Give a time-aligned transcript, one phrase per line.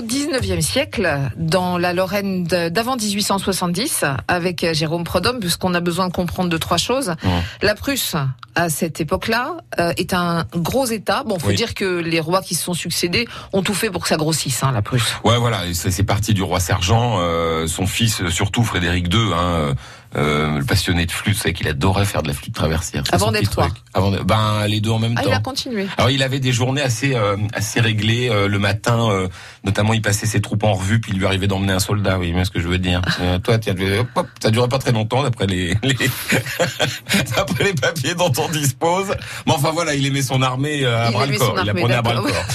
[0.00, 6.12] au 19e siècle, dans la Lorraine d'avant 1870, avec Jérôme Prodhomme, puisqu'on a besoin de
[6.12, 7.14] comprendre de trois choses.
[7.60, 8.16] La Prusse,
[8.54, 11.22] à cette époque-là, euh, est un gros État.
[11.24, 14.08] Bon, faut dire que les rois qui se sont succédés ont tout fait pour que
[14.08, 15.16] ça grossisse, hein, la Prusse.
[15.24, 19.32] Ouais, voilà, c'est parti du roi sergent, euh, son fils surtout Frédéric II.
[19.34, 19.74] Hein,
[20.16, 23.04] euh, le passionné de flûte, c'est qu'il adorait faire de la flûte traversière.
[23.12, 23.68] Avant d'être roi.
[23.94, 25.30] Avant, ben les deux en même ah, temps.
[25.30, 25.86] Il a continué.
[25.98, 28.28] Alors il avait des journées assez euh, assez réglées.
[28.28, 29.28] Euh, le matin, euh,
[29.64, 32.18] notamment, il passait ses troupes en revue, puis il lui arrivait d'emmener un soldat.
[32.18, 33.02] Oui, mais ce que je veux dire.
[33.44, 35.94] toi, tu hop, ça durait pas très longtemps d'après les, les
[37.36, 39.14] d'après les papiers dont on dispose.
[39.46, 41.56] Mais enfin voilà, il aimait son armée à bras le corps.
[41.60, 42.46] Il la prenait à bras le corps.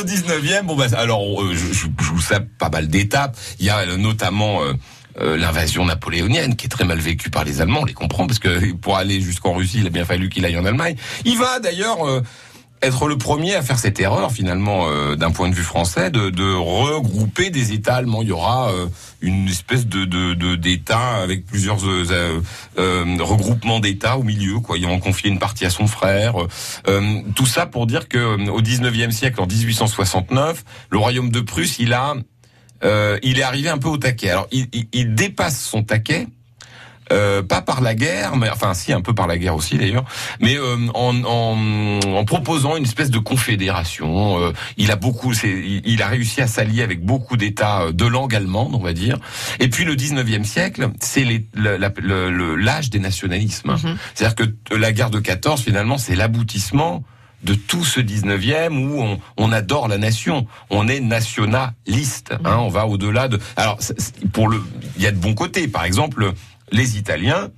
[0.00, 1.22] Au 19e, bon bah alors
[1.52, 2.22] je, je, je vous
[2.58, 3.36] pas mal d'étapes.
[3.58, 4.62] Il y a notamment
[5.18, 8.38] euh, l'invasion napoléonienne, qui est très mal vécue par les Allemands, on les comprend, parce
[8.38, 10.96] que pour aller jusqu'en Russie, il a bien fallu qu'il aille en Allemagne.
[11.24, 12.22] Il va d'ailleurs euh,
[12.82, 16.30] être le premier à faire cette erreur, finalement, euh, d'un point de vue français, de,
[16.30, 18.22] de, regrouper des États allemands.
[18.22, 18.72] Il y aura
[19.20, 20.04] une espèce de
[20.54, 21.78] d'État avec plusieurs
[22.76, 24.76] regroupements d'États au milieu, quoi.
[24.86, 26.34] Ont confié une partie à son frère.
[27.34, 31.92] tout ça pour dire que au 19e siècle, en 1869, le royaume de Prusse, il
[31.92, 32.14] a
[32.82, 34.30] euh, il est arrivé un peu au taquet.
[34.30, 36.26] Alors, il, il, dépasse son taquet.
[37.12, 40.04] Euh, pas par la guerre, mais enfin si un peu par la guerre aussi d'ailleurs,
[40.40, 44.40] mais euh, en, en, en, proposant une espèce de confédération.
[44.40, 48.34] Euh, il a beaucoup, il, il, a réussi à s'allier avec beaucoup d'États de langue
[48.34, 49.18] allemande, on va dire.
[49.58, 51.24] Et puis le 19e siècle, c'est
[51.56, 53.74] l'âge des nationalismes.
[53.74, 53.96] Mm-hmm.
[54.14, 57.02] C'est-à-dire que la guerre de 14 finalement, c'est l'aboutissement
[57.42, 60.46] de tout ce 19e où on, on, adore la nation.
[60.68, 62.34] On est nationaliste.
[62.44, 63.38] Hein, on va au-delà de.
[63.56, 63.78] Alors,
[64.32, 64.62] pour le,
[64.96, 65.66] il y a de bons côtés.
[65.66, 66.32] Par exemple,
[66.72, 67.50] les Italiens.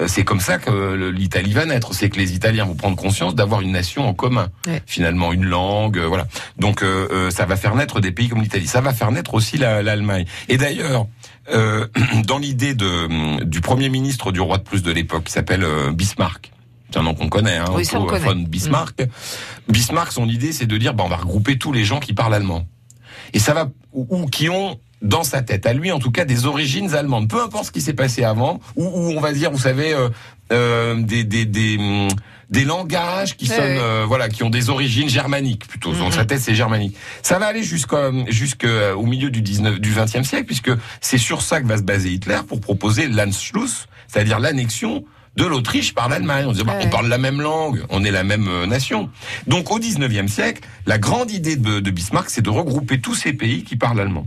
[0.00, 1.94] Euh, c'est comme ça que l'Italie va naître.
[1.94, 4.48] C'est que les Italiens vont prendre conscience d'avoir une nation en commun.
[4.86, 6.26] Finalement, une langue, euh, voilà.
[6.56, 8.66] Donc, euh, ça va faire naître des pays comme l'Italie.
[8.66, 10.26] Ça va faire naître aussi l'Allemagne.
[10.48, 11.06] Et d'ailleurs,
[12.26, 16.52] dans l'idée de du premier ministre du roi de plus de l'époque, qui s'appelle Bismarck,
[16.90, 17.98] c'est un nom qu'on connaît, hein, oui, ça
[18.34, 19.00] Bismarck.
[19.00, 19.72] Mm.
[19.72, 22.34] Bismarck, son idée, c'est de dire, bah, on va regrouper tous les gens qui parlent
[22.34, 22.66] allemand.
[23.32, 26.46] Et ça va, ou, qui ont dans sa tête, à lui en tout cas, des
[26.46, 27.28] origines allemandes.
[27.28, 30.08] Peu importe ce qui s'est passé avant, ou, on va dire, vous savez, euh,
[30.52, 32.08] euh, des, des, des, mm,
[32.50, 35.92] des, langages qui sonnent, euh, voilà, qui ont des origines germaniques plutôt.
[35.92, 36.26] Dans sa mm-hmm.
[36.26, 36.96] tête, c'est germanique.
[37.22, 41.60] Ça va aller jusqu'au jusqu'au milieu du 19, du 20e siècle, puisque c'est sur ça
[41.60, 45.04] que va se baser Hitler pour proposer l'Anschluss, c'est-à-dire l'annexion
[45.38, 46.46] de l'Autriche par l'Allemagne.
[46.46, 49.08] On, bah, on parle la même langue, on est la même euh, nation.
[49.46, 53.32] Donc au 19e siècle, la grande idée de, de Bismarck, c'est de regrouper tous ces
[53.32, 54.26] pays qui parlent allemand.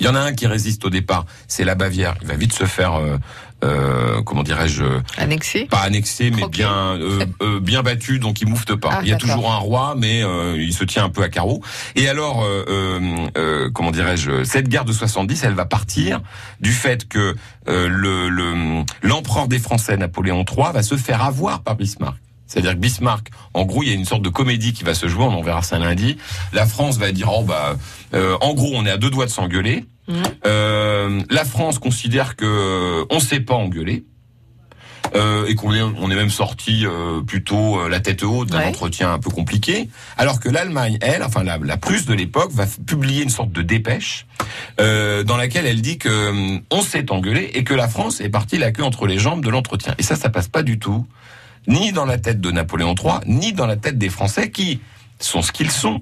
[0.00, 2.14] Il y en a un qui résiste au départ, c'est la Bavière.
[2.22, 3.16] Il va vite se faire euh,
[3.64, 4.84] euh, comment dirais-je
[5.16, 5.64] annexé.
[5.64, 8.90] pas annexé mais bien euh, euh, bien battu donc il moufte pas.
[8.92, 11.28] Ah, il y a toujours un roi mais euh, il se tient un peu à
[11.28, 11.60] carreau
[11.96, 16.20] et alors euh, comment dirais-je cette guerre de 70 elle va partir
[16.60, 17.34] du fait que
[17.66, 22.16] le l'empereur des Français Napoléon III va se faire avoir par Bismarck
[22.48, 25.06] c'est-à-dire que Bismarck, en gros, il y a une sorte de comédie qui va se
[25.06, 26.16] jouer, on en verra ça lundi.
[26.52, 27.76] La France va dire, oh bah,
[28.40, 29.84] en gros, on est à deux doigts de s'engueuler.
[30.46, 34.04] Euh, la France considère que euh, on sait pas engueuler.
[35.14, 38.66] Euh, et qu'on est, on est même sorti euh, plutôt euh, la tête haute d'un
[38.66, 39.88] entretien un peu compliqué,
[40.18, 43.62] alors que l'Allemagne, elle, enfin la, la Prusse de l'époque, va publier une sorte de
[43.62, 44.26] dépêche
[44.78, 48.70] dans laquelle elle dit que on s'est engueulé et que la France est partie la
[48.70, 49.94] queue entre les jambes de l'entretien.
[49.98, 51.06] Et ça, ça passe pas du tout,
[51.68, 54.80] ni dans la tête de Napoléon III, ni dans la tête des Français qui
[55.20, 56.00] sont ce qu'ils sont.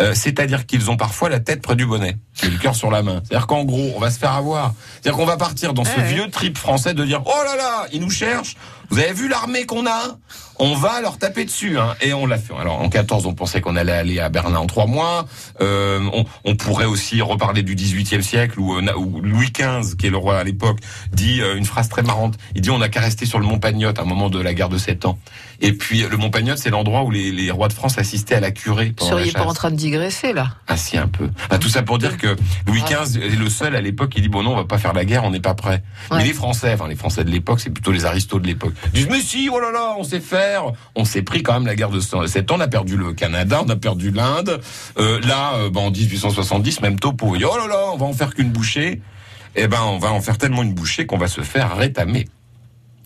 [0.00, 3.02] Euh, c'est-à-dire qu'ils ont parfois la tête près du bonnet et le cœur sur la
[3.02, 3.20] main.
[3.24, 4.74] C'est-à-dire qu'en gros, on va se faire avoir.
[4.92, 8.00] C'est-à-dire qu'on va partir dans ce vieux trip français de dire oh là là, ils
[8.00, 8.56] nous cherchent.
[8.90, 10.18] Vous avez vu l'armée qu'on a?
[10.60, 11.78] On va leur taper dessus.
[11.78, 11.94] Hein.
[12.00, 12.54] Et on l'a fait.
[12.58, 15.26] Alors en 14, on pensait qu'on allait aller à Berlin en trois mois.
[15.60, 20.06] Euh, on, on, pourrait aussi reparler du 18e siècle où, euh, où Louis XV, qui
[20.06, 20.78] est le roi à l'époque,
[21.12, 22.38] dit euh, une phrase très marrante.
[22.54, 24.54] Il dit on n'a qu'à rester sur le Mont Pagnotte à un moment de la
[24.54, 25.18] guerre de Sept Ans.
[25.60, 28.40] Et puis le Mont Pagnotte, c'est l'endroit où les, les, rois de France assistaient à
[28.40, 28.94] la curée.
[28.98, 31.28] Vous seriez pas en train de digresser là Ah si un peu.
[31.50, 32.36] Bah, tout ça pour dire que
[32.66, 34.92] Louis XV est le seul à l'époque qui dit bon non on va pas faire
[34.92, 35.82] la guerre, on n'est pas prêt.
[36.10, 39.08] Mais les Français, enfin les Français de l'époque, c'est plutôt les aristos de l'époque, disent
[39.10, 40.64] mais si oh là là on sait faire.
[40.94, 43.62] On s'est pris quand même la guerre de 7 ans, on a perdu le Canada,
[43.64, 44.60] on a perdu l'Inde.
[44.98, 48.12] Euh, là, euh, bah, en 1870, même tôt pour oh là là on va en
[48.12, 49.00] faire qu'une bouchée.
[49.56, 52.26] Eh ben on va en faire tellement une bouchée qu'on va se faire rétamer.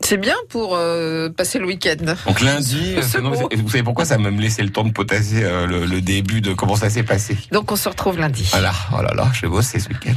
[0.04, 2.14] C'est bien pour euh, passer le week-end.
[2.26, 2.94] Donc lundi,
[3.56, 6.76] vous savez pourquoi ça m'a laissé le temps de potasser euh, le, début de comment
[6.76, 7.36] ça s'est passé?
[7.50, 8.48] Donc on se retrouve lundi.
[8.50, 10.14] Voilà, oh là là, je vais bosser ce week-end.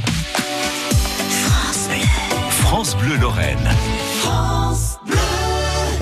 [1.46, 1.96] France Bleu,
[2.50, 3.70] France Bleu Lorraine.
[4.20, 4.98] France